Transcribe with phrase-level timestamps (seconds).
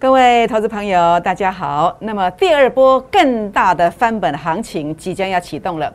[0.00, 1.96] 各位投资朋友，大家好。
[1.98, 5.92] 那么第二波更大的翻本行情即将要启动了，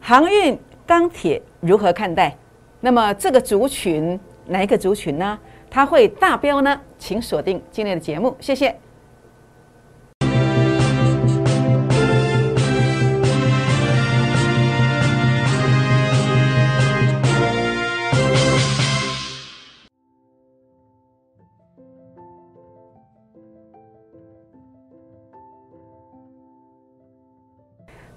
[0.00, 2.32] 航运、钢铁如何看待？
[2.78, 5.36] 那么这个族群哪一个族群呢？
[5.68, 6.80] 它会大飙呢？
[6.96, 8.72] 请锁定今天的节目，谢谢。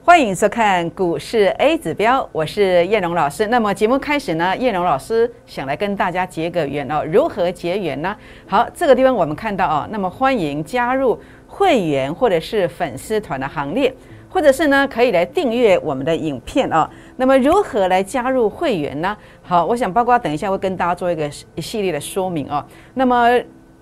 [0.06, 3.48] 欢迎收看股市 A 指标，我是叶荣老师。
[3.48, 7.04] 那么节目开始呢，叶荣老师想来跟大家结个缘哦。
[7.12, 8.16] 如何结缘呢？
[8.46, 13.92] 好，这个地方我们看到哦，那么欢迎加入会员或者是粉丝团的行列，
[14.30, 16.88] 或者是呢可以来订阅我们的影片哦。
[17.18, 19.18] 那么如何来加入会员呢？
[19.42, 22.64] 好，我想包括等一下会跟大家做一个一系列的说明哦。
[22.94, 23.28] 那么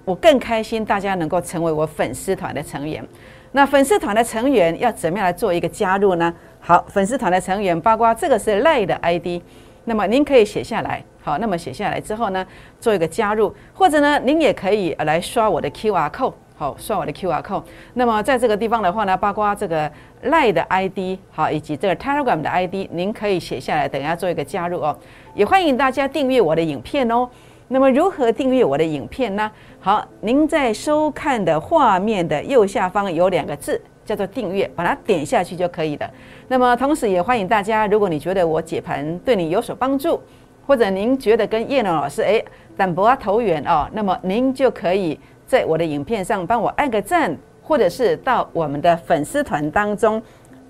[0.06, 3.06] 我更开心大家能够成为我粉丝团的成员。
[3.54, 6.34] 那粉丝团的成员要怎么样来做一个加入呢？
[6.60, 9.42] 好，粉丝团的成员包括这个是赖的 ID，
[9.86, 11.04] 那么您可以写下来。
[11.22, 12.46] 好，那么写下来之后呢，
[12.80, 16.34] 做一个加入，或者呢，您也可以来刷我的 QR code。
[16.56, 17.64] 好，刷我的 QR code。
[17.94, 19.92] 那么在这个地方的话呢，包括这个
[20.24, 24.98] 赖的 ID，好，以及这个 Telegram 的 ID，您可以写下来，等一下做一个加入哦。
[25.36, 27.30] 也欢迎大家订阅我的影片哦。
[27.74, 29.52] 那么如何订阅我的影片呢？
[29.80, 36.08] 好，您在收看的画面的右下方有两个字，叫做订阅，把它点下去就可以了。
[36.48, 40.22] 那么同时也欢迎大家，如果你觉得我解盘对你有所帮助，
[40.68, 42.46] 或者您觉得跟叶龙老师诶
[42.78, 50.22] 淡薄啊投缘哦，那么您就可以在我的影片上帮我按个赞，或者是到我们的粉丝团当中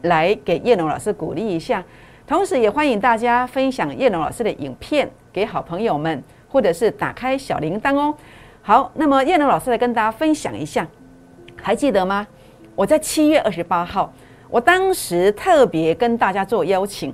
[0.03, 1.83] 来给叶龙老师鼓励一下。
[2.25, 6.23] 同时也欢迎大家分享叶龙老师的影片给好朋友们。
[6.53, 8.15] 或者是打开小铃铛哦。
[8.61, 10.87] 好，那么叶龙老师来跟大家分享一下，
[11.59, 12.27] 还记得吗？
[12.75, 14.13] 我在七月二十八号，
[14.51, 17.11] 我当时特别跟大家做邀请，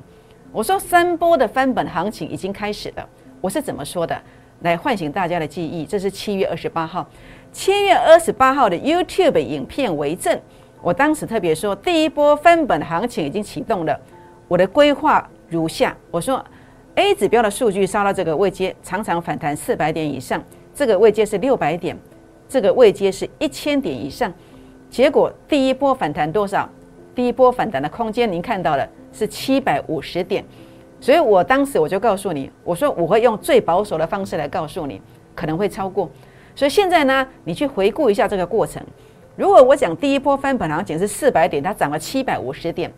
[0.51, 3.09] 我说三波的翻本行情已经开始了。
[3.39, 4.21] 我是怎么说的？
[4.59, 5.85] 来唤醒大家的记忆。
[5.85, 7.07] 这是七月二十八号，
[7.53, 10.37] 七月二十八号的 YouTube 影片为证。
[10.81, 13.97] 我当时特别说，第一波翻本行情已经启动了。
[14.49, 16.45] 我的规划如下，我说。
[16.99, 20.43] A 指标的数据杀到这个位阶，常常反弹四百点以上。
[20.73, 21.97] 这个位阶是六百点，
[22.49, 24.31] 这个位阶是一千点以上。
[24.89, 26.69] 结果第一波反弹多少？
[27.15, 30.43] 第一波反弹的空间您看到了是七百五十点。
[30.99, 35.01] 所以我当时我就告诉你，我说我会用最保守的方式来告诉你，
[35.33, 36.11] 可能会超过。
[36.53, 38.83] 所以现在呢，你去回顾一下这个过程。
[39.37, 42.91] 如果我讲第一波翻本行情是四百点，它涨了七百五十点，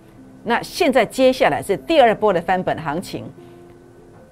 [0.44, 3.26] 那现在接下来是第二波的翻本行情。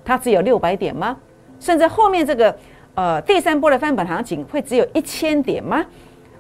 [0.10, 1.16] 它只有六百点吗？
[1.60, 2.56] 甚至后面这个
[2.96, 5.86] 呃第三波的翻本行情会只有一千点吗？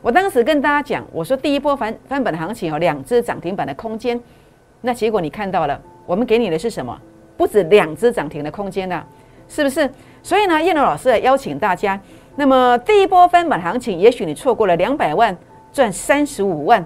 [0.01, 4.19] 我当时跟大家讲，我说第一波翻翻本行情有两只涨停板的空间，
[4.81, 6.99] 那结果你看到了，我们给你的是什么？
[7.37, 9.03] 不止两只涨停的空间呢，
[9.47, 9.87] 是不是？
[10.23, 11.99] 所以呢，叶龙老师邀请大家，
[12.37, 15.37] 那么第一波翻本行情，也许你错过了两百万
[15.71, 16.83] 赚三十五万，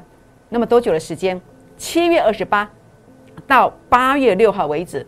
[0.49, 1.41] 那么多久的时间？
[1.77, 2.69] 七月二十八
[3.47, 5.07] 到八月六号为止。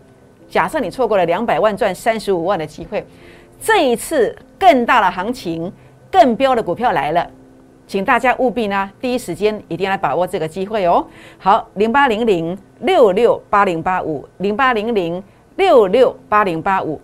[0.55, 3.05] 假设你错过了两百万赚三十五万的机会，
[3.59, 5.69] 这一次更大的行情、
[6.09, 7.29] 更标的股票来了，
[7.85, 11.05] 请大家务必呢第一时间一定要把握这个机会哦。
[11.37, 15.21] 好，零八零零六六八零八五，零八零零
[15.57, 17.01] 六六八零八五。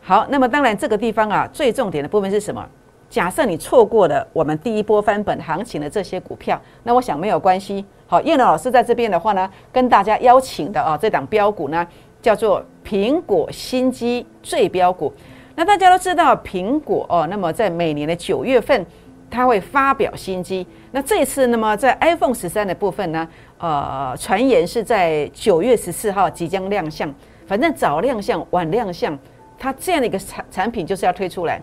[0.00, 2.64] 好，那么当然这个地方啊，最重点的部分是什么？
[3.10, 7.84] 假设你错过了我们第一波翻本行情的这些股票，那我想没有关系。
[8.06, 11.84] 好，叶老师在这边的话呢，跟大家邀请的啊这档标股呢。
[12.22, 15.10] 叫做苹果新机最标股，
[15.54, 18.84] 那大家都知道苹果哦，那么在每年的九月份，
[19.30, 20.66] 它会发表新机。
[20.90, 23.26] 那这次，那么在 iPhone 十三的部分呢，
[23.56, 27.10] 呃，传言是在九月十四号即将亮相。
[27.46, 29.18] 反正早亮相晚亮相，
[29.58, 31.58] 它这样的一个产产品就是要推出来。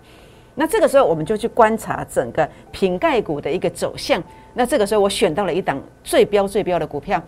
[0.56, 4.20] 那这个时候我们就去观察整个瓶盖股的一个走向。
[4.56, 7.22] 那这个时候我选到了一档最标最标的股票。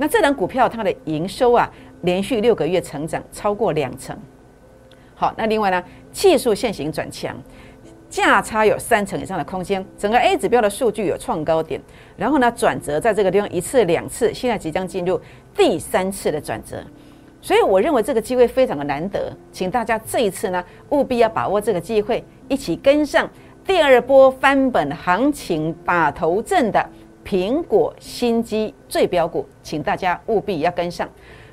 [0.00, 1.68] 那这档股票它的营收啊。
[2.02, 4.16] 连续六个月成长超过两成，
[5.14, 7.36] 好，那另外呢，技术线型转强，
[8.08, 11.80] 价差有三成以上的空间，整个 A 指标的数据有创高点，
[12.16, 15.20] 然后呢，转折在这个地方一次两次，现在即将进入
[15.56, 16.82] 第三次的转折，
[17.40, 23.28] 所以我认为这个机会非常的难得，请大家这一次呢，务必要把握这个机会，一起跟上
[23.66, 26.88] 第二波翻本行情把头阵的
[27.24, 31.06] 苹果新机最标股，请大家务必要跟上。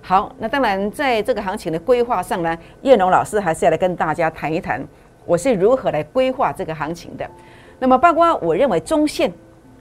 [0.07, 4.79] 好，那当然，在这个行情的规划上呢，叶龙老师还是要来跟大家谈一谈，
[5.25, 7.27] 我是如何来规划这个行情的。
[7.79, 9.33] 那么，包括我认为中线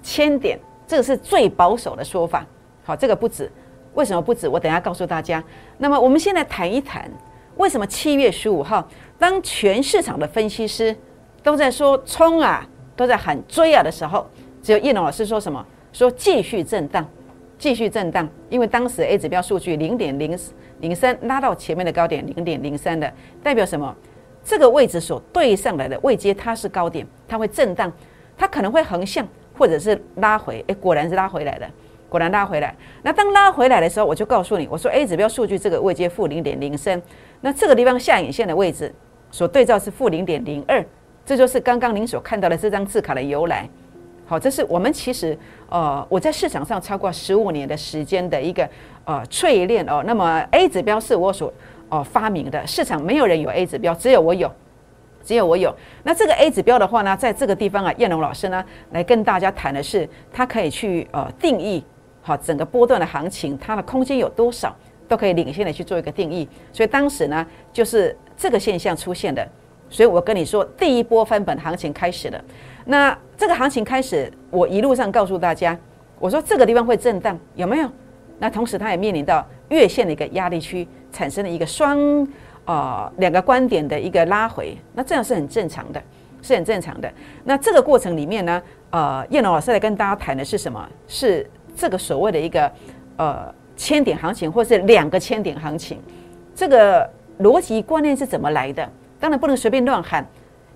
[0.03, 2.43] 千点，这个是最保守的说法。
[2.85, 3.53] 好，这个不止，
[3.93, 4.49] 为什么不止？
[4.49, 5.45] 我等下告诉大家。
[5.77, 7.07] 那么我们现在谈一谈，
[7.57, 8.89] 为什么七月十五号，
[9.19, 10.97] 当全市场的分析师
[11.43, 12.67] 都在说冲啊，
[12.97, 14.27] 都在喊追啊的时候，
[14.63, 15.63] 只有叶龙老师说什么？
[15.93, 17.07] 说继续震荡，
[17.65, 20.39] 继续震荡，因为当时 A 指标数据零点零
[20.81, 23.11] 零三拉到前面的高点零点零三的，
[23.43, 23.97] 代表什么？
[24.45, 27.91] 这个位置所对上来的位阶，它是高点，它会震荡，
[28.37, 29.27] 它可能会横向
[29.57, 30.63] 或者是拉回。
[30.67, 31.67] 诶，果然是拉回来的，
[32.11, 32.77] 果然拉回来。
[33.03, 37.01] 那当拉回来的时候，我就告诉你，我说 A 指标数据这个位阶负零点零三，
[37.41, 38.95] 那这个地方下影线的位置
[39.31, 40.85] 所对照是负零点零二，
[41.25, 43.67] 这就是刚刚您所看到的这张字卡的由来。
[44.27, 45.39] 好，这是我们其实
[45.69, 48.67] 呃我在市场上超过十五年的时间的一个
[49.05, 50.03] 呃淬炼哦。
[50.07, 51.53] 那么 A 指标是我所
[51.91, 54.51] 哦，发明的市场没有人有 A 指标，只有我有，
[55.23, 55.75] 只有我有。
[56.03, 61.85] 那这个 A 指标的话呢，在这个地方啊，燕龙老师呢来跟大家谈的是，它可以去呃定义
[62.23, 64.75] 好整个波段的行情，它的空间有多少，
[65.07, 66.49] 都可以领先的去做一个定义。
[66.73, 69.47] 所以当时呢，就是这个现象出现的。
[69.95, 72.45] 所以我跟你说，第一波翻本行情开始了。
[72.85, 75.79] 那这个行情开始，我一路上告诉大家，
[76.19, 77.89] 我说这个地方会震荡，有没有？
[78.41, 80.87] 那同时它也面临到月线的一个压力区。
[81.15, 82.27] 产生了一个双
[82.65, 86.03] 啊两个观点的一个拉回，那这样是很正常的，
[86.43, 87.09] 是很正常的。
[87.45, 88.61] 那这个过程里面呢，
[88.91, 90.85] 呃，叶龙老师来跟大家谈的是什么？
[91.07, 92.73] 是这个所谓的一个
[93.17, 96.03] 呃千点行情，或是两个千点行情，
[96.53, 97.09] 这个
[97.39, 98.91] 逻辑观念是怎么来的？
[99.19, 100.27] 当然不能随便乱喊，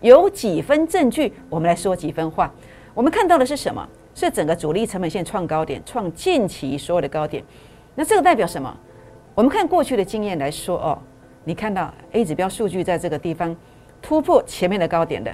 [0.00, 2.52] 有几分证据，我们来说几分话。
[2.94, 3.86] 我们看到的是什么？
[4.14, 7.44] 是整个主力成本线创高点，创近期所有的高点。
[7.94, 8.76] 那这个代表什么？
[9.34, 10.98] 我们看过去的经验来说哦，
[11.44, 13.54] 你看到 A 指标数据在这个地方
[14.02, 15.32] 突破前面的高点的，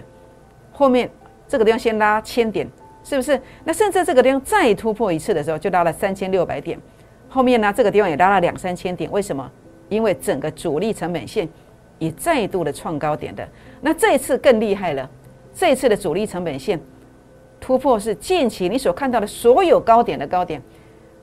[0.72, 1.10] 后面
[1.48, 2.68] 这个地方先拉千点，
[3.02, 3.40] 是不是？
[3.64, 6.78] 那甚至这个地方再突破一次的时候，就拉了三千六百点，
[7.28, 9.50] 后面呢这个地方也拉了两三千点，为什么？
[9.88, 11.48] 因为整个主力成本线
[11.98, 13.48] 也再度的创高点的。
[13.80, 15.08] 那这一次更厉害了，
[15.54, 16.80] 这一次的主力成本线
[17.60, 20.60] 突破是近期你所看到的所有高点的高点，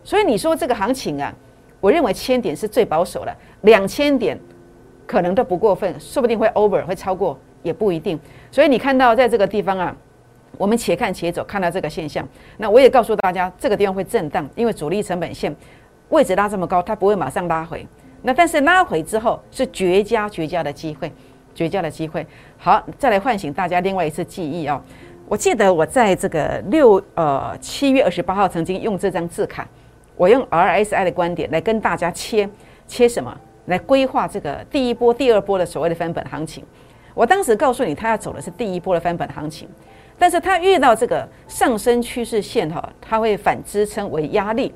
[0.04, 1.34] 所以你说这个行情啊。
[1.80, 4.40] 我认为千点是最保守的，两千点
[5.08, 8.20] 可能都不过分，说不定会 over 会超过也不一定。
[8.52, 9.96] 所以你看到在这个地方啊，
[10.60, 12.24] 我们且看且走，看到这个现象。
[12.58, 15.56] 那我也告诉大家，这个地方会震荡，因为主力成本线
[16.10, 17.84] 位置拉这么高，它不会马上拉回。
[18.22, 21.12] 那但是拉回之后是绝佳绝佳的机会，
[21.56, 22.26] 绝佳的机会。
[22.58, 24.82] 好，再来唤醒大家另外一次记忆哦！
[25.28, 29.68] 我记得我在这个六呃七月二十八号曾经用这张字卡。
[30.18, 32.48] 我用 RSI 的观点来跟大家切
[32.86, 33.36] 切什么？
[33.66, 36.64] 来规划这个第一波、第二波的所谓的翻本行情。
[37.14, 39.68] 我当时告诉你，他要走的是第一波的翻本行情，
[40.20, 44.72] 但是他遇到这个上升趋势线哈，它会反支撑为压力，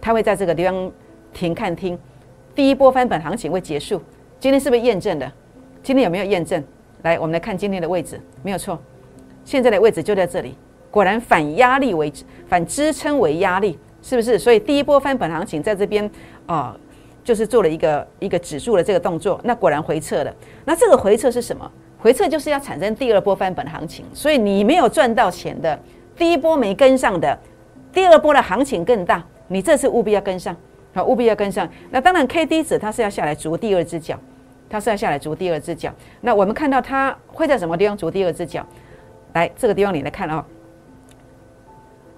[0.00, 0.92] 它会在这个地方
[1.32, 1.98] 停看听，
[2.54, 4.00] 第一波翻本行情会结束。
[4.38, 5.30] 今天是不是验证的？
[5.82, 6.62] 今天有没有验证？
[7.02, 8.78] 来，我们来看今天的位置，没有错，
[9.44, 10.54] 现在的位置就在这里，
[10.90, 12.12] 果然反压力为
[12.46, 13.78] 反支撑为压力。
[14.02, 14.38] 是不是？
[14.38, 16.10] 所以第一波翻本行情在这边
[16.46, 16.74] 啊，
[17.22, 20.34] 就是做了一个一个指数的这个动作，那果然回撤了。
[20.64, 21.70] 那这个回撤是什么？
[21.98, 24.06] 回撤就是要产生第二波翻本行情。
[24.14, 25.78] 所以你没有赚到钱的，
[26.16, 27.38] 第一波没跟上的，
[27.92, 30.56] 第二波的行情更大，你这次务必要跟上，
[30.92, 31.68] 好，务必要跟上。
[31.90, 34.18] 那当然，K D 值它是要下来逐第二只脚，
[34.68, 35.92] 它是要下来逐第二只脚。
[36.20, 38.66] 那我们看到它会在什么地方逐第二只脚？
[39.34, 40.44] 来，这个地方你来看啊。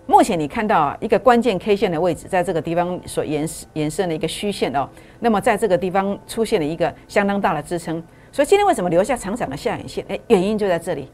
[0.04, 4.88] 目前你看到啊一个关键 K 线的位置，在这个地方所延延伸的一个虚线哦，
[5.20, 8.02] 那么在这个地方出现了一个相当大的支撑，
[8.32, 10.04] 所以今天为什么留下长长的下影线？
[10.08, 11.08] 哎，原因就在这里，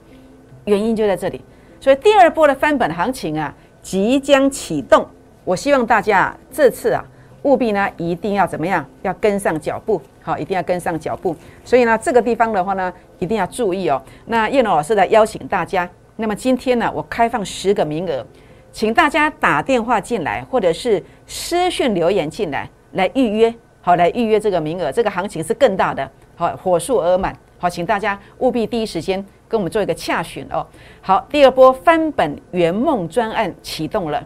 [0.64, 1.40] 原因就在这里。
[1.78, 5.06] 所以第二波的翻本行情啊，即将启动。
[5.44, 7.04] 我希望大家这次啊，
[7.42, 8.84] 务必呢一定要怎么样？
[9.02, 11.34] 要跟上脚步，好，一定要跟上脚步。
[11.64, 14.02] 所以呢，这个地方的话呢，一定要注意哦。
[14.26, 18.26] 那叶龙老师来邀请大家，那么今天呢，我开放十个名额。
[18.70, 24.92] 请大家打电话进来，或者是私讯留言进来，来预约，好，来预约这个名额。
[24.92, 30.64] 这个行情是更大的，好，火速而满，好，请大家务必第一时间跟我们做一个洽询哦。
[31.00, 34.22] 好，第二波翻本圆梦专案启动了。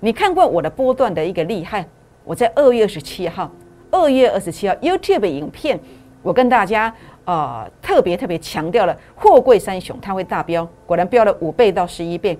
[0.00, 1.84] 你看过我的波段的一个厉害？
[2.24, 3.50] 我在二月二十七号，
[3.90, 5.78] 二月二十七号 YouTube 影片，
[6.22, 6.92] 我跟大家
[7.24, 12.38] 呃特别特别强调了货柜三雄，它会大飙，果然飙了五倍到十一倍。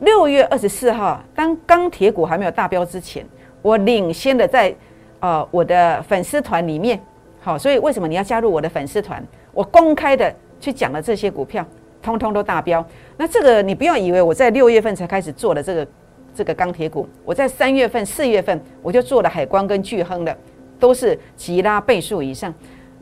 [0.00, 3.24] 六月二十四号，当钢铁股还没有大飙之前，
[3.62, 4.74] 我领先的在
[5.20, 7.00] 呃我的粉丝团里面，
[7.40, 9.24] 好，所以为什么你要加入我的粉丝团？
[9.52, 11.64] 我公开的去讲了这些股票，
[12.02, 12.84] 通通都大飙。
[13.16, 15.86] 那这个你不要以为我在六月份才开始做的这个
[16.34, 20.36] 这个钢铁股，我在三月份、四月份我就做了海光跟巨亨的，
[20.80, 22.52] 都是急拉倍数以上。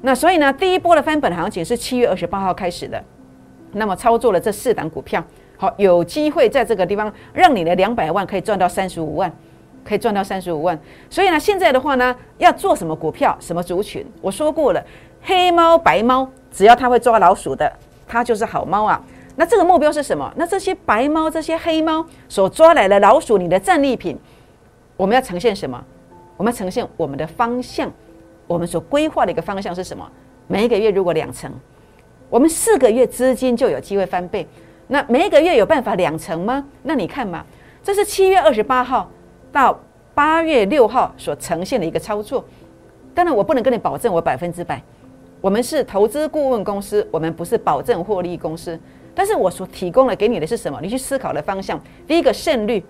[0.03, 3.03] 那所以呢，第一波的翻本行情是七月二十八号开始的。
[3.73, 5.25] 那么操作了这四档股票，
[5.57, 9.33] 好，有机会在这个地方让你的两百万可以赚到三十五万，
[9.83, 10.79] 可以赚到三十五万。
[11.09, 14.05] 所以呢，现在的话呢，要做什么股票、什么族群？
[14.21, 14.85] 我说过了，
[15.23, 17.73] 黑猫、白猫，只要它会抓老鼠的，
[18.07, 19.03] 它就是好猫啊。
[19.37, 20.33] 那这个目标是什么？
[20.37, 24.19] 那这些白猫、这些黑猫所抓来的老鼠，你的战利品，
[24.97, 25.83] 我们要呈现什么？
[26.37, 27.91] 我们要呈现我们的方向。
[28.47, 30.07] 我们所规划的一个方向是什么？
[30.47, 31.51] 每一个月如果两成，
[32.29, 34.47] 我们四个月资金就有机会翻倍。
[34.89, 36.63] 那每一个月有办法两成吗？
[36.83, 37.45] 那你看嘛，
[37.83, 39.11] 这是七月二十八号
[39.51, 39.79] 到
[40.15, 42.45] 八月六号所呈现的一个操作。
[43.15, 44.83] 当然，我不能跟你保证我百分之百。
[45.41, 48.79] 我们是投资顾问公司，我们不是保证获利公司。
[49.15, 50.79] 但是我所提供的给你的是什么？
[50.81, 51.81] 你去思考的方向。
[52.07, 52.83] 第一个胜率，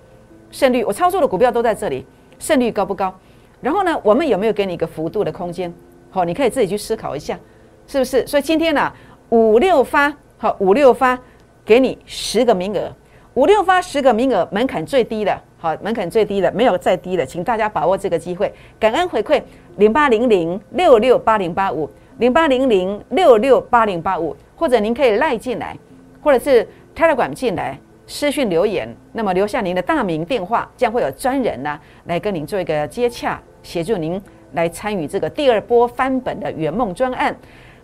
[0.51, 2.07] 胜率，我操作的股票都在这里，
[2.39, 3.13] 胜率高不高？
[3.61, 5.73] 然后呢，我们有没有给你一个幅度的空间？
[6.11, 7.39] 好，你可以自己去思考一下，
[7.87, 8.27] 是不是？
[8.27, 8.93] 所以今天呢，
[9.31, 11.19] 五六发，好，五六发，
[11.65, 12.93] 给你十个名额，
[13.35, 19.41] 五六发十个名额，门槛最低的，好，门槛最低的，没有再低的，请大家把握这个机会，感恩回馈
[19.77, 21.89] 零八零零六六八零八五
[22.19, 25.77] 零八零零六六八零八五，或者您可以赖进来，
[26.23, 27.79] 或者是 Telegram 进来。
[28.07, 33.41] 私讯留言，那么留下您的大名电话，将会有专人呢来跟您做一个接洽。
[33.63, 34.21] 协助您
[34.55, 37.35] 来参与这个第二波翻本的圆梦专案。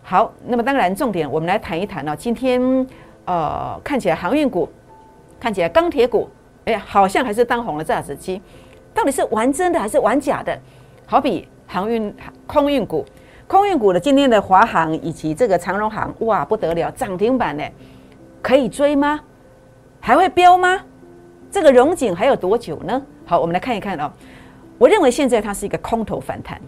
[0.02, 2.16] 好，那么当然重点，我们来谈一谈呢。
[2.16, 2.60] 今天
[3.24, 4.68] 呃，看起来航运股，
[5.38, 6.28] 看起来钢铁股，
[6.64, 8.42] 哎，好像还是当红的炸子鸡，
[8.92, 10.58] 到底是玩真的还是玩假的？
[11.06, 12.12] 好比航运
[12.46, 13.06] 空运股，
[13.46, 17.64] 空运股的今天的华航以及这个长荣航，哇，不得了，涨停板呢，
[18.42, 19.20] 可以追吗？
[20.00, 20.80] 还会飙吗？
[21.50, 23.02] 这个融景还有多久呢？
[23.24, 24.10] 好，我们来看一看哦。
[24.78, 26.60] 我认为现在它是一个空头反弹，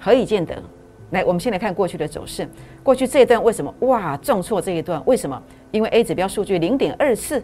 [0.00, 0.60] 何以见得？
[1.10, 2.46] 来，我们先来看过去的走势。
[2.82, 5.02] 过去这一段为什么哇重挫这一段？
[5.06, 5.40] 为什么？
[5.70, 7.42] 因为 A 指标数据零点二四，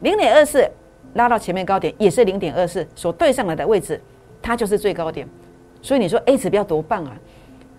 [0.00, 0.66] 零点二四
[1.14, 4.00] 拉到前面高点也是零点二四，所对上来的位置，
[4.40, 5.28] 它就是最高点。
[5.82, 7.16] 所以你说 A 指标多棒啊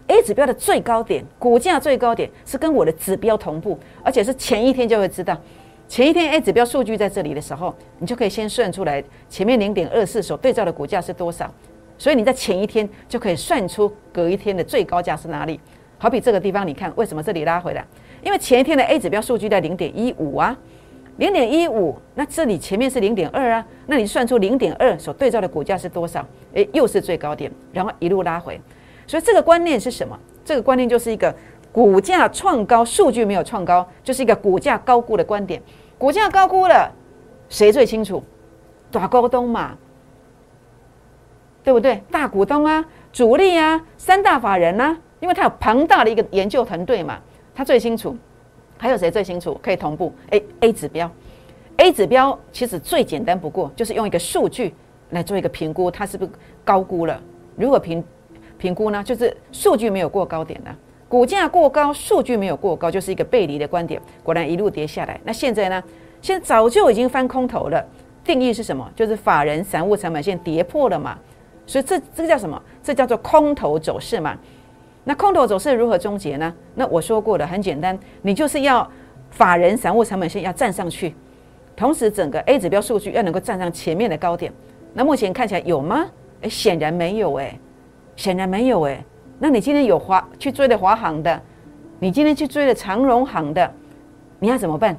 [0.08, 5.38] ？A 指标的最高点，股价最高点是跟我的指标同步，而且是前一天就会知道。
[5.88, 11.52] 前一天 A 指标数据在这里的时候，你就可以先算出来前面零点二四所对照的股价是多少，
[11.98, 15.60] 所以你在前一天就可以算出隔一天的最高价是哪里。
[15.98, 17.86] 好比这个地方，你看为什么这里拉回来？
[18.24, 20.58] 因为前一天的 A 指标数据在零点一五啊，
[21.18, 26.26] 零点一五，那这里前面是零点二啊，那你算出零点二所对照的股价是多少？
[26.54, 28.60] 诶，又是最高点，然后一路拉回。
[29.08, 30.18] 所以这个观念是什么？
[30.46, 31.34] 这个观念就是一个
[31.72, 35.62] 股价创高，数据没有创高，就是一个股价高估的观点。
[35.98, 36.92] 股价高估了，
[37.50, 38.22] 谁最清楚？
[38.92, 39.78] 大股东嘛，
[41.64, 42.04] 对不对？
[42.12, 47.20] 大股东啊，主力啊，三大法人呐，因为他有庞大的一个研究团队嘛，
[47.56, 48.16] 他最清楚。
[48.78, 49.58] 还有谁最清楚？
[49.64, 51.10] 可以同步？A A 指标
[51.78, 54.76] ，A 指标其实最简单不过，就是用一个数据
[55.12, 56.32] 来做一个评估，它是不是
[56.66, 57.22] 高估了？
[57.56, 58.04] 如果评
[58.64, 60.74] 评估呢，就是数据没有过高点呢？
[61.10, 64.02] 股价过高，数据没有过高，就是一个背离的观点。
[64.24, 65.20] 果然一路跌下来。
[65.26, 65.84] 那现在呢？
[66.22, 67.86] 现在早就已经翻空头了。
[68.24, 68.90] 定义是什么？
[68.96, 71.20] 就是法人散户成本线跌破了嘛。
[71.68, 72.62] 所以这这个叫什么？
[72.82, 74.40] 这叫做空头走势嘛。
[75.04, 76.54] 那空头走势如何终结呢？
[76.74, 78.90] 那我说过了，很简单，你就是要
[79.30, 81.14] 法人散户成本线要站上去，
[81.76, 84.54] 同时整个 A 指标数据要能够站上前面的高点。
[84.94, 86.06] 那目前看起来有吗？
[86.44, 87.60] 诶，显然没有诶，
[88.16, 89.04] 显然没有诶。
[89.40, 91.42] 那你今天有华去追的华航的，
[92.00, 93.74] 你今天去追的长荣航的，
[94.40, 94.96] 你要怎么办？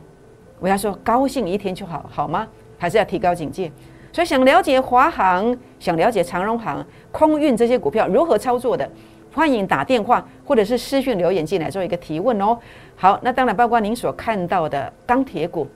[0.61, 2.47] 我要说高兴一天就好，好吗？
[2.79, 3.71] 还是要提高警戒？
[4.13, 8.89] 所以想了解华航，想了解长荣航、空运这些股票如何操作的，
[9.33, 12.57] 欢迎打电话或者是私讯留言进来做一个提问哦。
[12.95, 15.67] 好，那当然包括您所看到的钢铁股，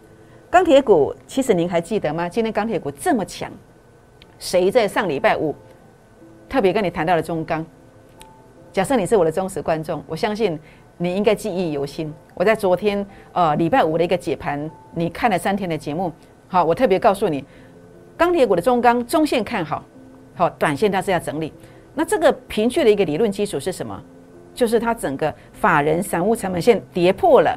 [0.51, 2.29] 钢铁股其实您还记得吗？
[2.29, 3.51] 今天钢铁股这么强，
[4.39, 5.55] 谁在上礼拜五
[6.49, 7.65] 特别跟你谈到了中钢？
[8.73, 10.59] 假设你是我的忠实观众，我相信
[10.97, 12.13] 你应该记忆犹新。
[12.35, 16.13] 我在昨天呃礼拜五的一个解盘，你看了三天的节目，
[16.47, 17.45] 好，我特别告诉你，
[18.17, 19.85] 钢铁股的中钢中线看好，
[20.35, 21.53] 好，短线它是要整理。
[21.95, 24.01] 那这个平距的一个理论基础是什么？
[24.55, 27.57] 就是它整个法人散户成本线跌破了，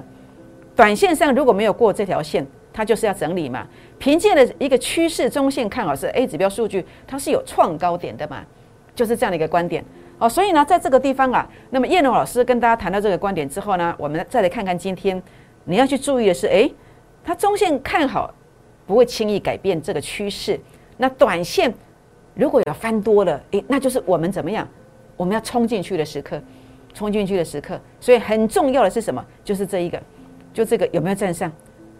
[0.75, 3.67] 短线上如果没有过这条线，它就是要整理嘛。
[3.97, 8.43] 凭借的一个趋势中线看好是 A 指标数据，它是有创高点的嘛，
[9.01, 9.83] 就是这样的一个观点。
[10.19, 15.19] 哦，所以呢，在这个地方啊，那么叶龙老师跟大家谈到这个观点之后呢，我们再来看看今天
[15.63, 16.71] 你要去注意的是，诶，
[17.23, 18.31] 它中线看好，
[18.85, 20.59] 不会轻易改变这个趋势。
[20.97, 21.73] 那短线
[22.35, 24.67] 如果要翻多了，诶，那就是我们怎么样？
[25.17, 26.39] 我们要冲进去的时刻，
[26.93, 27.81] 冲进去的时刻。
[27.99, 29.25] 所以很重要的是什么？
[29.43, 29.99] 就是这一个，
[30.53, 31.51] 就这个有没有站上？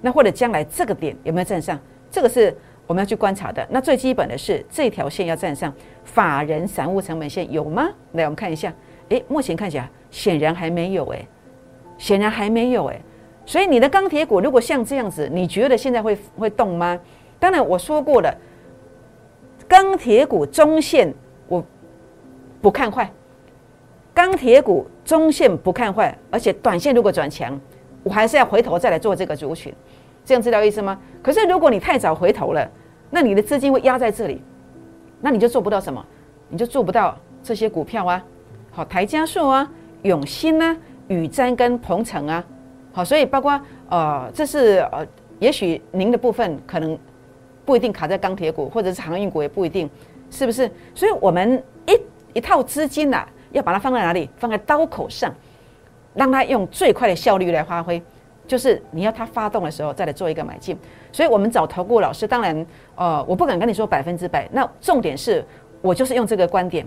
[0.02, 1.80] 那或者将来这个点有没有站上？
[2.12, 2.56] 这个是
[2.92, 3.66] 我们要去观察的。
[3.70, 7.90] 那最基本的是这条线要站上，法人散户成本线有吗？
[8.12, 8.72] 来，我们看一下。
[9.08, 11.26] 诶，目前看起来显然还没有诶，
[11.98, 13.02] 显然还没有诶。
[13.46, 17.00] 所以你的钢铁股如果像这样子，你觉得现在会会动吗？
[17.40, 18.34] 当然我说过了，
[19.70, 21.14] 钢铁股中线
[21.48, 21.64] 我
[22.62, 23.10] 不看坏，
[24.14, 27.58] 钢铁股中线不看坏，而且短线如果转强，
[28.04, 29.74] 我还是要回头再来做这个族群，
[30.26, 31.00] 这样知道意思吗？
[31.22, 32.70] 可是如果你太早回头了，
[33.12, 34.42] 那你的资金会压在这里，
[35.20, 36.04] 那你就做不到什么，
[36.50, 38.24] 你就做不到这些股票啊。
[38.72, 39.70] 好，台加速啊，
[40.04, 40.76] 永兴啊，
[41.10, 42.44] 宇瞻跟鹏程啊，
[42.94, 45.06] 好，所以包括呃，这是呃，
[45.40, 46.98] 也许您的部分可能
[47.66, 49.90] 不一定卡在钢铁股，或者是航运股也不一定，
[50.30, 50.72] 是不是？
[50.96, 52.00] 所以我们一
[52.38, 54.30] 一套资金呐，要把它放在哪里？
[54.38, 55.36] 放在刀口上，
[56.14, 58.02] 让它用最快的效率来发挥。
[58.52, 60.78] 就是你要它发动的时候再来做一个买进。
[61.10, 62.66] 所以我们找投顾老师，当然
[62.96, 65.42] 呃，我不敢跟你说百分之百，那重点是
[65.82, 66.86] 我就是用这个观点。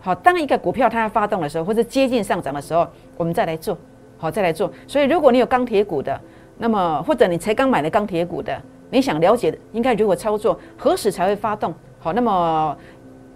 [0.00, 2.88] 好，当一个股票它要发动的时候，或者接近上涨的时候，
[3.18, 3.76] 我们再来做，
[4.16, 4.72] 好，再来做。
[4.86, 6.18] 所以，如果你有钢铁股的，
[6.56, 11.74] 那么或者你才刚买的钢铁股的，你想了解应该如何操作，何时才会发动？
[11.98, 12.74] 好，那么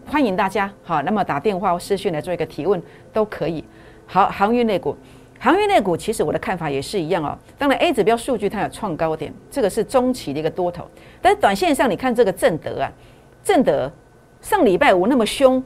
[0.06, 2.80] 欢迎大家，好，那么打电话或私讯来做一个提问
[3.12, 3.62] 都可以。
[4.06, 4.96] 好，航运类股，
[5.42, 7.36] 航运类股其实我的看法也是一样哦。
[7.56, 10.86] 当然，A 指标数据它有创高点，这个是中期的一个多头，
[11.22, 12.92] 但是短线上你看这个正德啊，
[13.42, 13.90] 正德
[14.42, 15.62] 上礼拜五那么凶。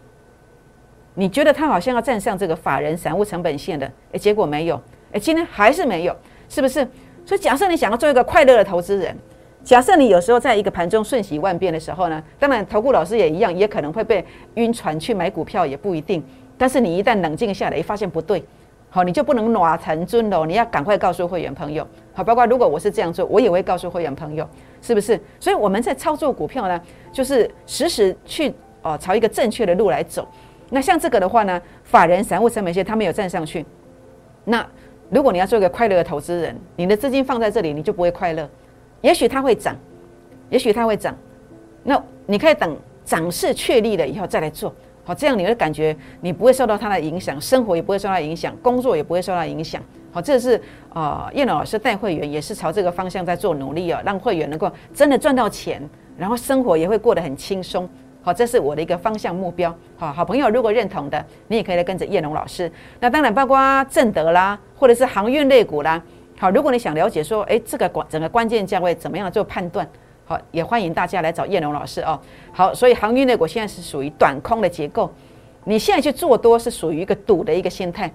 [1.17, 6.17] 你觉得他好像要站上这个法人散户成本线的，诶，结果没有，诶，今天还是没有，
[6.49, 6.87] 是不是？
[7.27, 9.17] 所以假设你想要做一个快乐的投资人，
[9.65, 16.23] 假设你有时候在一个盘中瞬息万变的时候呢，当然投顾老师也一样，也可能会被晕船去买股票，也不一定。
[16.57, 18.45] 但是你一旦冷静下来，发现不对，
[18.95, 24.49] 好，你就不能暖成尊了，你要赶快告诉会员朋友，好，包括如果我是这样做，我也会告诉会员朋友，
[24.81, 25.21] 是不是？
[25.41, 26.81] 所以我们在操作股票呢，
[27.13, 30.29] 就是时时去哦朝一个正确的路来走。
[30.71, 33.67] 那像这个的话呢，法人散户成本线他没有站上去。
[34.45, 34.65] 那
[35.11, 38.49] 如果你要做一个快乐的投资人，你的资金放在这里，你就不会快乐。
[39.01, 39.77] 也许它会涨，
[40.51, 41.13] 也许它会涨。
[41.83, 44.73] 那你可以等涨势确立了以后再来做，
[45.05, 49.83] 好，这样你会感觉你不会受到它的影响，生活也不会受到影响，工作也不会受到影响。
[50.11, 50.61] 好，这是
[50.93, 55.83] 啊，叶老师带会员也是朝这个方向在做努力啊，让会员能够真的赚到钱，
[56.17, 57.89] 然后生活也会过得很轻松。
[58.23, 59.77] 好，这是我的一个方向目标。
[59.99, 62.73] 好，好朋友，如果认同的，你也可以来跟着叶龙老师。
[62.99, 66.03] 那当然，包括正德啦，或者是航运类股啦。
[66.39, 69.87] 好，如果你想了解说，哎，这个关整个关键价位怎么样做判断？
[70.27, 72.19] 好，也欢迎大家来找叶龙老师哦。
[72.53, 75.11] 好，所以航运类股现在是属于短空的结构，
[75.65, 78.11] 你现在去做多是属于一个赌的一个心态。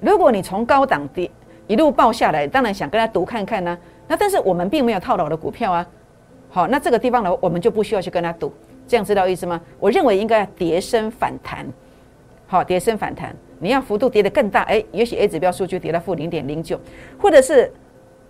[0.00, 1.30] 如果你从高档跌
[1.66, 3.76] 一路爆下来，当然想跟他赌看看呢。
[4.06, 5.86] 那但是我们并没有套牢的股票啊。
[6.50, 8.52] 好，那这个地方呢，我们就不需要去跟他赌。
[8.86, 9.60] 这样知道意思吗？
[9.80, 11.66] 我认为应该要跌升反弹，
[12.46, 13.34] 好，跌升反弹。
[13.58, 16.78] 你要幅度跌得更大，哎，也许 A 指标数据跌到负零点零九，
[17.18, 17.72] 或者是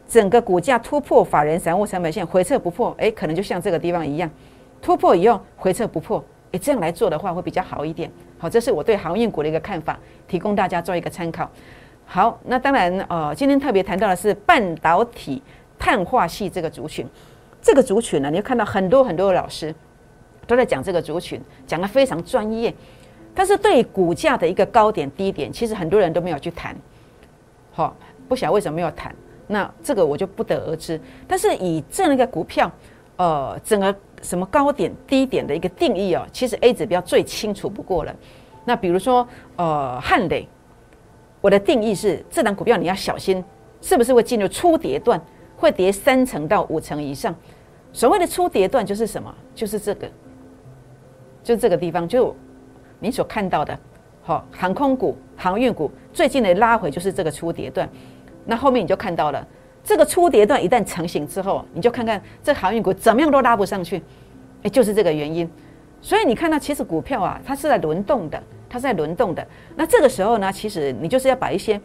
[0.08, 4.30] 整个股价突破法人散户成本线回撤不破，哎，可能就像这个地方一样，
[4.80, 8.10] 突破以后回撤不破，哎，这样来做的话会比较好一点。
[8.38, 11.50] 好，这是我对航运股的一个看法，提供大家做一个参考。
[12.04, 15.42] 好，那当然，呃，今天特别谈到的是半导体
[15.78, 17.06] 碳化系这个族群，
[17.60, 19.74] 这个族群呢，你要看到很多很多的老师。
[20.46, 22.72] 都在讲这个族群，讲的非常专业，
[23.34, 26.72] 但是对股价的一个高点低点，其实很多人都没有去谈。
[27.72, 27.96] 好，
[28.28, 29.12] 不晓得为什么没有谈，
[29.46, 31.00] 那这个我就不得而知。
[31.26, 32.70] 但是以这样一个股票，
[33.16, 38.14] 呃，整个什么高点低点的一个定义哦，其实 A 指标最清楚不过了。
[38.64, 40.48] 那比如说，呃，汉磊，
[41.40, 43.44] 我的定义是这档股票你要小心，
[43.80, 45.20] 是不是会进入初跌段，
[45.56, 47.34] 会跌三成到五成以上？
[47.92, 49.32] 所谓的初跌段就是什么？
[49.54, 50.10] 就是这个。
[51.44, 52.34] 就这个地方，就
[52.98, 53.78] 你所看到的，
[54.20, 57.88] 好，航空股、航运股最近的拉回就是这个初跌段。
[58.46, 59.46] 那后面你就看到了，
[59.84, 64.02] 这个初跌段一旦成型之后，你就看看这航运股怎么样都拉不上去，
[64.62, 65.50] 哎，就是这个原因。
[66.00, 69.46] 所以你看到，其实股票啊，它是在轮动的，它是在轮动的。
[69.74, 71.80] 那这个时候呢，其实你就是要把一些，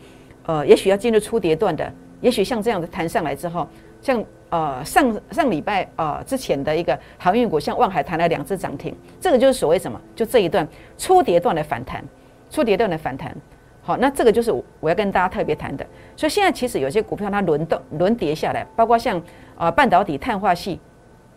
[0.46, 3.68] 呃，也许要进入初跌段的，也许像这样的弹上来之后，
[4.02, 4.24] 像。
[4.52, 9.98] 呃，上上礼拜呃之前的一个航运股，像望海弹了两只涨停，这个就是所谓什么？
[10.14, 12.04] 就这一段初跌段的反弹，
[12.50, 13.34] 初跌段的反弹。
[13.84, 15.86] 好，那这个就是我要跟大家特别谈的。
[16.16, 19.22] 所以现在其实有些股票它轮动轮跌下来，包括像
[19.56, 20.80] 啊半导体碳化系，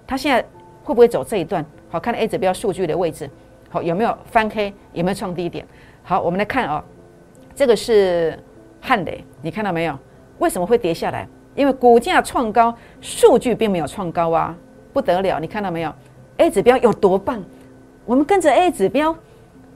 [0.06, 0.42] 它现在
[0.82, 1.64] 会不会走这一段？
[1.88, 3.30] 好看 A 指标数据的位置，
[3.70, 5.66] 好有没有翻 K，有没有创低点？
[6.02, 6.82] 好，我们来看哦，
[7.54, 8.38] 这个是
[8.80, 9.98] 汉雷，你看到没有？
[10.38, 11.26] 为什么会跌下来？
[11.54, 14.54] 因为股价创高，数据并没有创高啊，
[14.92, 15.38] 不得了！
[15.38, 15.94] 你看到没有
[16.38, 17.42] ？A 指标有多棒？
[18.04, 19.16] 我们跟着 A 指标，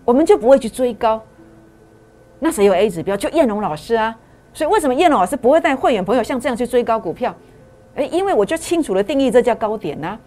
[0.04, 1.22] 我们就不会去追高。
[2.40, 3.16] 那谁有 A 指标？
[3.16, 4.16] 就燕龙老师啊。
[4.54, 7.34] 所以为什么燕龙老师不会带会员朋友像这样去追高股票？
[7.94, 10.18] 诶，因为我就清楚的定义这叫高点呐，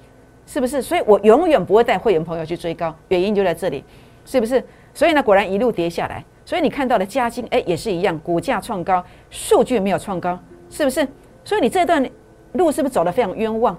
[0.45, 0.81] 是不是？
[0.81, 3.83] 所以我永远不会带会员朋友去追高，原因就在这里，
[4.25, 4.63] 是不是？
[4.93, 6.23] 所以呢，果然一路跌下来。
[6.45, 10.37] 所以你看到的加金，哎，也是一样，股价创高，数据没有创高，
[10.69, 11.07] 是不是？
[11.43, 12.05] 所以你这段
[12.53, 13.77] 路是不是走得非常冤枉？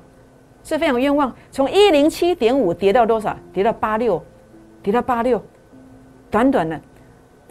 [0.65, 1.35] 是非常冤枉。
[1.51, 3.37] 从一零七点五跌到多少？
[3.53, 4.23] 跌到八六，
[4.83, 5.43] 跌到八六，
[6.31, 6.81] 短短的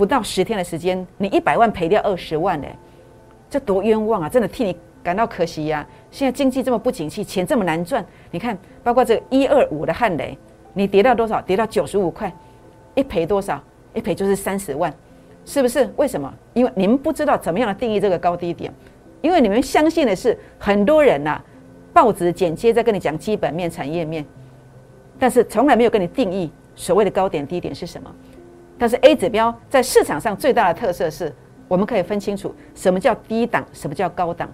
[0.02, 2.68] 不到十天的时间，你一百万赔掉二十万呢，
[3.48, 4.28] 这多冤枉啊！
[4.28, 5.88] 真的替你感到可惜呀。
[6.10, 10.36] 现在经济这么不景气，钱这么难赚，你看，包括这个一二五的汉雷，
[10.74, 11.40] 你跌到多少？
[11.44, 12.34] 跌到九十五块。
[12.96, 13.62] 一赔多少？
[13.94, 14.92] 一赔就是三十万，
[15.46, 15.88] 是不是？
[15.98, 16.34] 为什么？
[16.56, 18.74] 因为你们不知道怎么样的定义这个高低点，
[19.22, 21.40] 因为你们相信的是很多人呐，
[21.94, 24.26] 报纸剪接在跟你讲基本面、产业面，
[25.20, 28.12] 但是从来没有跟你定义所谓的高点低点是什么。
[28.82, 31.32] 但是 A 指标在市场上最大的特色是，
[31.68, 34.52] 我们可以分清楚什么叫低档，什么叫高档，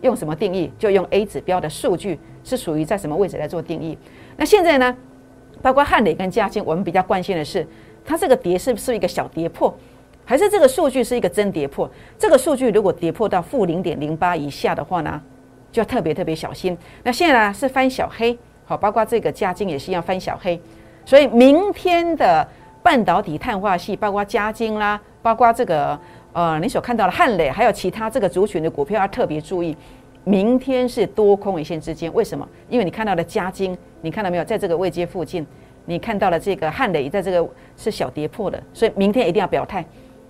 [0.00, 0.72] 用什么定义？
[0.78, 3.98] 就用 A 指标的数据是属于在什么位置来做定义。
[4.34, 4.96] 那现在呢？
[5.60, 7.66] 包括汉磊跟嘉兴，我们比较关心的是，
[8.02, 9.76] 它这个跌是不是一个小跌破，
[10.24, 11.86] 还是这个数据是一个真跌破？
[12.18, 15.20] 这个数据如果跌破到负零点零八以下的话呢，
[15.70, 16.74] 就要特别特别小心。
[17.02, 20.58] 那现在呢是翻小黑，好，包括这个嘉金也是一样翻小黑，
[21.04, 22.48] 所以明天的
[22.86, 25.98] 半导体碳化系，包括嘉金啦，包括这个
[26.32, 29.76] 呃你所看到的汉磊，还有其他这个族群的股票要特别注意。
[30.22, 32.48] 明天是多空一线之间，为什么？
[32.68, 35.44] 因为你看到的加金，你看到没有，在这个位阶附近，
[35.86, 37.44] 你看到了这个汉磊，在这个
[37.76, 39.84] 是小跌破的，所以明天一定要表态，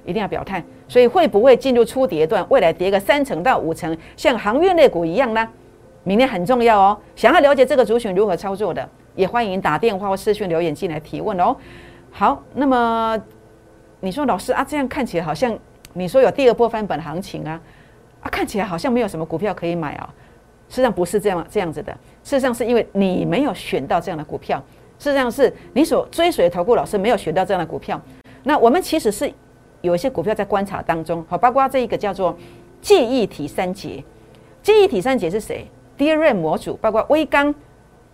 [0.07, 0.65] 一定要表态。
[0.89, 2.43] 所以会不会进入初跌段？
[2.49, 5.47] 未来跌个三成到五成，像航运类股一样呢？
[6.05, 6.99] 明天很重要哦。
[7.15, 11.55] 想要了解这个族群如何操作的，也欢迎打电话或私讯留言进来提问哦。
[12.19, 13.23] 好，那么
[14.01, 15.55] 你说老师啊，这样看起来好像
[15.93, 17.61] 你说有第二波翻本行情啊？
[18.23, 20.09] 啊看起来好像没有什么股票可以买啊，
[20.71, 21.93] 实上不是这样这样子的。
[22.25, 24.57] 事实上是因为你没有选到这样的股票，
[24.99, 28.01] 事实上是你所追随的投顾老师没有选到这样的股票。
[28.45, 29.31] 那我们其实是
[29.83, 32.35] 有一些股票在观察当中，好，包括这一个叫做
[32.81, 34.03] 记忆体三节。
[34.63, 35.67] 记忆体三节是谁
[35.99, 37.55] ？DRAM 模组，包括微刚、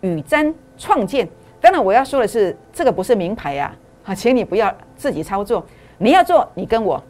[0.01, 1.25] 宇瞻、创建。
[1.61, 5.65] 当然我要说的是，这个不是名牌呀，好，请你不要自己操作。
[5.97, 7.01] 你要做，你跟我。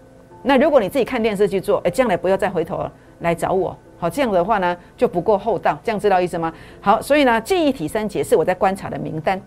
[0.44, 2.86] 那如果你自己看电视去做，哎，将来不要再回头
[3.22, 6.54] 来找我，好，这样的话呢就不够厚道，这样知道意思吗？
[6.82, 9.42] 好，所以呢，记忆体三节是我在观察的名单，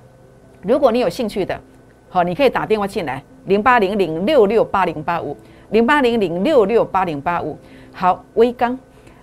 [0.62, 1.60] 如果你有兴趣的，
[2.08, 5.36] 好，你可以打电话进来，零八零零六六八零八五，
[5.70, 7.58] 零八零零六六八零八五。
[7.92, 8.78] 好，微刚，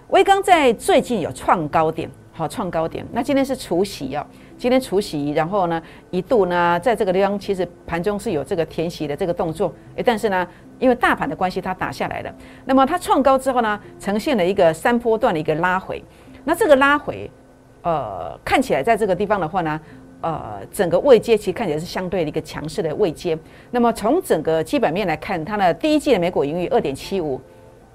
[0.10, 3.06] 微刚在最近有创高点，好，创高点。
[3.12, 4.26] 那今天是除夕哦。
[4.58, 10.48] 今天除夕，然后呢，一度呢，在这个地方其实盘中是有这个填息的这个动作，诶，但是呢，
[10.80, 12.34] 因为大盘的关系，它打下来了。
[12.66, 16.04] 那么它创高之后呢，呈现了一个三波段的一个拉回。
[16.44, 17.30] 那这个拉回，
[17.82, 19.82] 呃，看起来在这个地方的话呢，
[20.22, 23.38] 呃，整个位阶其实看起来是相对的一个强势的位阶。
[23.72, 27.40] 那么从整个基本面来看，它的第一季的美股盈余二点七五，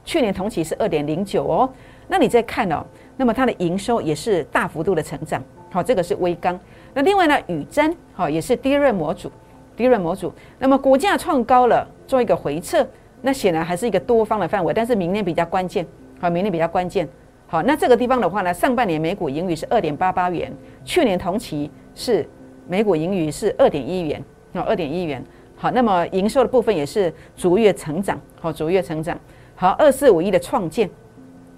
[0.04, 1.70] 去年同期是二点零九哦。
[2.06, 2.84] 那你再看哦，
[3.16, 5.42] 那么它的营收也是大幅度的成长。
[5.70, 6.58] 好，这个是微刚。
[6.94, 9.30] 那另外呢，宇瞻好也是低润模组，
[9.76, 10.32] 低润模组。
[10.58, 12.86] 那么股价创高了，做一个回撤，
[13.22, 14.72] 那显然还是一个多方的范围。
[14.72, 15.86] 但是明年比较关键，
[16.20, 17.08] 好，明年比较关键。
[17.46, 20.52] 好，那这个地方的话呢，上半年每股盈余是二点八八元，
[20.84, 22.28] 去年同期是
[22.66, 24.22] 每股盈余是二点一元，
[24.54, 25.22] 好，二点一元。
[25.56, 29.18] 好，那么营收的部分也是逐月成长，好，逐月成长。
[29.54, 30.88] 好，二四五一的创建，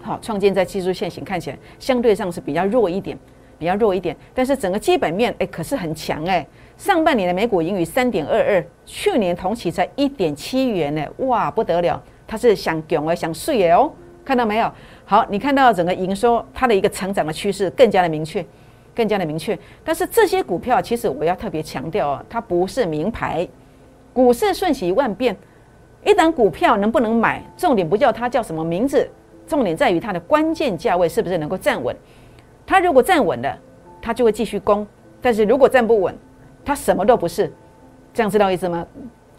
[0.00, 3.18] 好，创建在技术线型看起来相对上是比较弱一点。
[3.60, 6.44] 比较弱一点，但是整个基本面哎可是很强哎。
[6.78, 13.92] 上半年的美股盈余三点二二，去年同期才一点七元呢，哇不得了，它是想囧而想碎耶哦，
[14.24, 14.72] 看到没有？
[15.04, 18.42] 好，你看到整个营收它的一个成长的趋势更加的明确，
[18.94, 19.56] 更加的明确。
[19.84, 23.46] 但是这些股票其实我要特别强调哦，它不是名牌，
[24.14, 25.36] 股市瞬息万变，
[26.02, 29.06] 一档股票能不能买，重点不叫它叫什么名字，
[29.46, 31.94] 重点在于它的关键价位是不是能够站稳。
[32.70, 33.58] 他如果站稳了，
[34.00, 34.86] 他就会继续攻；
[35.20, 36.16] 但是如果站不稳，
[36.64, 37.52] 他什么都不是。
[38.14, 38.86] 这样知道意思吗？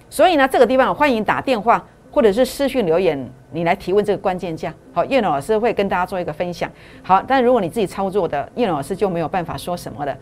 [0.10, 4.74] 所以呢，这个地方欢迎打电话或者是私讯留言，你来提问这个关键价。
[4.92, 6.70] 好，叶老师会跟大家做一个分享。
[7.02, 10.14] 好，但如果你自己操作的，叶老师就没有办法说什么了。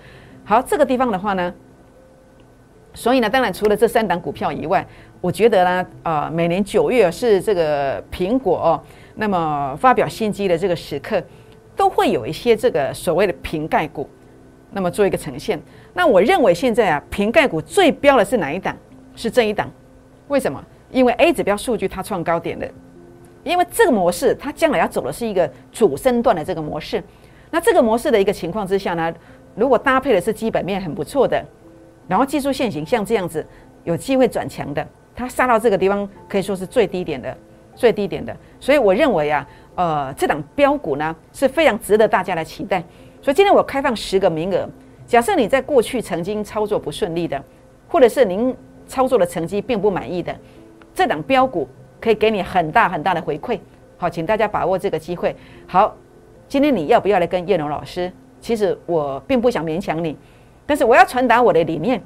[0.46, 1.52] 好，这个地方的话呢，
[2.94, 4.86] 所以呢，当然除了这三档股票以外，
[5.20, 8.80] 我觉得呢，呃，每年九月是这个苹果，
[9.16, 11.20] 那么发表新机的这个时刻，
[11.80, 14.06] 都会有一些这个所谓的瓶盖股，
[14.72, 15.58] 那么做一个呈现。
[15.94, 18.76] 那我认为现在啊，瓶盖股最标的是哪一档？
[19.16, 19.72] 是这一档。
[20.28, 20.62] 为什么？
[20.92, 22.70] 因为 A 指标数据它创高点的，
[23.46, 27.02] 因为这个模式它将来要走的是一个主升段的这个模式。
[27.50, 29.14] 那这个模式的一个情况之下呢，
[29.56, 31.42] 如果搭配的是基本面很不错的，
[32.10, 33.48] 然后技术线型像这样子
[33.86, 37.38] 有机会转强的，它杀到这个地方可以说是最低点的，
[37.74, 38.36] 最低点的。
[38.60, 39.48] 所以我认为啊，
[39.80, 42.84] 呃，这档标股呢是非常值得大家来期待。
[43.22, 44.68] 所以今天我开放十个名额，
[45.08, 47.42] 假设你在过去曾经操作不顺利的，
[47.88, 48.54] 或者是您
[48.86, 50.36] 操作的成绩并不满意的，
[50.94, 51.66] 这档标股
[52.02, 53.58] 可以给你很大很大的回馈。
[53.98, 55.34] 好，请大家把握这个机会。
[55.66, 55.96] 好。
[56.50, 58.12] 今天你要不要来跟叶龙老师？
[58.42, 60.18] 其实我并不想勉强你，
[60.66, 62.02] 但是我要传达我的理念，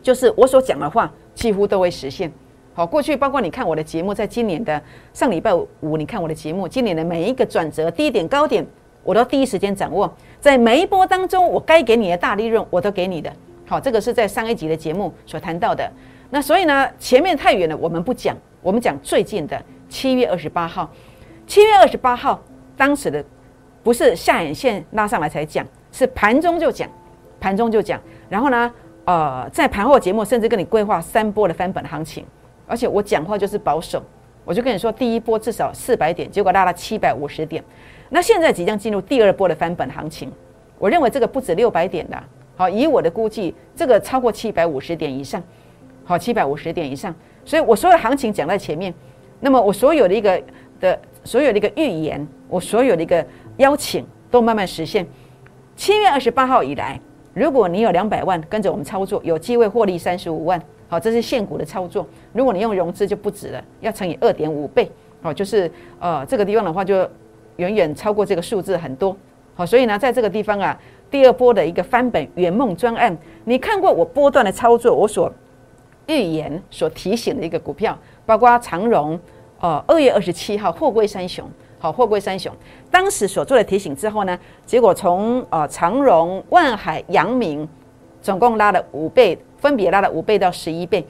[0.00, 2.32] 就是我所讲的话几乎都会实现。
[2.74, 4.80] 好，过去包括你看我的节目，在今年的
[5.12, 8.66] 上礼拜五，你看我的节目，今年的每一个转折、低点、高点，
[9.04, 10.12] 我都第一时间掌握。
[10.40, 13.32] 在每一波当中，我该给你的大利润，我都给你的。
[13.66, 15.90] 好，这个是在上一集的节目所谈到的。
[16.30, 20.90] 那所以呢，前面太远了，我们不讲，我们讲最近的七月二十八号。
[21.46, 22.42] 七月二十八号，
[22.76, 23.24] 当时的。
[23.84, 26.88] 不是下影线拉上来才讲，是盘中就讲，
[27.40, 28.00] 盘中就讲。
[28.28, 28.72] 然后呢，
[29.06, 32.24] 呃，在盘后节目甚至跟你规划三波的翻本行情，
[32.66, 34.02] 而且我讲话就是保守，
[34.44, 37.62] 我就跟你说第一波至少四百点，结果拉了七百五十点。
[38.08, 40.30] 那现在即将进入第二波的翻本行情，
[40.78, 42.22] 我认为这个不止六百点的，
[42.56, 45.42] 好，以我的估计，这个超过七百五十点以上，
[46.04, 47.14] 好，七百五十点以上。
[47.44, 48.92] 所以我所有的行情讲在前面，
[49.40, 50.42] 那么我所有的一个
[50.80, 53.24] 的所有的一个预言，我所有的一个。
[53.58, 55.06] 邀请都慢慢实现。
[55.76, 56.98] 七月二十八号以来，
[57.34, 60.60] 如果你有两百万跟着我们操作，有机会获利三十五万。
[60.92, 62.06] 好，这是现股的操作。
[62.34, 64.90] 如果你用融资就不止了，要乘以二点五倍。
[65.22, 67.08] 好，就是呃这个地方的话，就
[67.56, 69.16] 远远超过这个数字很多。
[69.54, 70.78] 好，所以呢，在这个地方啊，
[71.10, 75.32] 第二波的一个翻本圆梦专案，你看过我波段的操作，我所
[76.08, 79.18] 预言、所提醒的一个股票，包括长荣，
[79.60, 81.48] 呃，二月二十七号货柜三雄。
[81.78, 82.52] 好，货柜三雄
[82.90, 87.66] 当时所做的提醒之后呢，结果从呃长荣、万海、阳明，
[88.20, 91.06] 总共拉了五倍，分别拉了五倍到十一倍。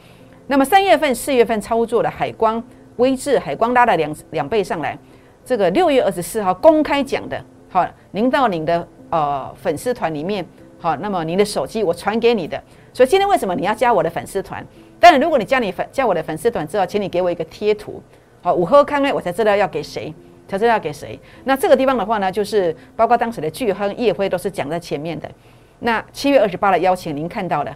[0.46, 2.62] 那么三月份、四月份操作的海光、
[2.96, 4.96] 威智、海光拉了两两倍上来。
[5.42, 10.46] 这个六月二十四号公开讲的，好，您到您的呃粉丝团里面，
[10.78, 12.62] 好，那么您的手机我传给你的。
[12.92, 14.62] 所以今天为什么你要加我的粉丝团？
[15.00, 18.02] 当然，如果你加你粉加我的粉丝团之后，请你给我一个贴图，
[18.42, 20.14] 好，我喝康呢，我才知道要给谁。
[20.48, 21.18] 才知道要给谁？
[21.44, 25.30] 那这个地方的话呢，就是包括当时的巨亨、叶辉都是讲在前面的。
[25.78, 27.74] 那七月二十八的邀请，您看到了，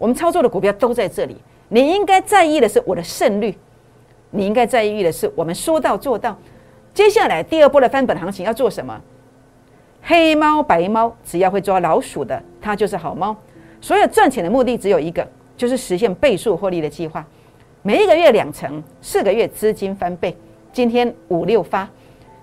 [0.00, 1.36] 我们操作的股票都在这里。
[1.68, 3.54] 你应该在意的是我的胜率，
[4.30, 6.34] 你应该在意的是我们说到做到。
[6.94, 8.98] 接下来第二波的翻本行情要做什么？
[10.02, 13.36] 黑猫白猫，只要会抓老鼠的，它就是好猫。
[13.82, 17.22] 所有赚钱的目的只有一个，就是实现倍数获利的计划。
[17.82, 20.34] 每一个月两成，四个月资金翻倍。
[20.72, 21.86] 今天五六发，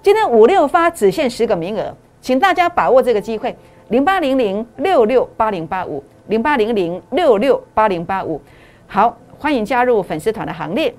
[0.04, 3.56] 今天五六发只限十个名额，请大家把握这个机会。
[3.90, 8.42] 零八零零六六八零八五，零八零零六六八零八五。
[8.86, 10.94] 好，欢迎加入粉丝团的行列，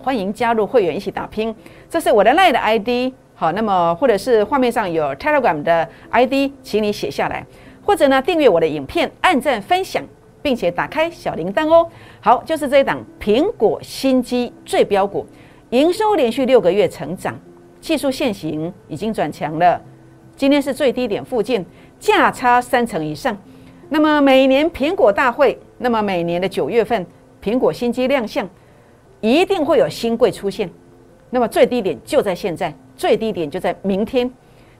[0.00, 1.54] 欢迎加入会员一起打拼。
[1.88, 7.44] 这是我的 LINE 的 ID，好，那么或者是画面上有 Telegram 的 ID，请你写下来，
[7.84, 10.02] 或者呢订阅我的影片，按赞分享，
[10.42, 11.88] 并且打开小铃铛哦。
[12.20, 15.26] 好，就是这一档苹果新机最标股。
[15.70, 17.38] 营收连续六个月成长，
[17.80, 19.78] 技术线型已经转强了。
[20.34, 21.64] 今天是最低点附近，
[21.98, 23.36] 价差三成以上。
[23.88, 27.06] 那么每年苹果大会，那么每年的九月份
[27.42, 28.48] 苹果新机亮相，
[29.20, 30.68] 一定会有新贵出现。
[31.30, 34.30] 那么最低点就在现在，最低点就在明天，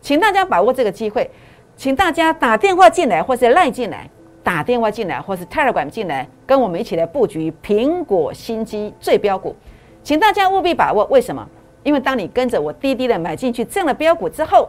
[0.01, 1.31] 请大家把握这个机会，
[1.77, 4.09] 请大家打电话进来，或是赖进来，
[4.43, 9.55] 打电话进来，或是 Telegram 进来，跟我们一起来布局苹果新机最标股。
[10.03, 11.47] 请大家务必把握，为什么？
[11.83, 14.69] 因为当你跟着我滴滴的买进去这样的标股之后，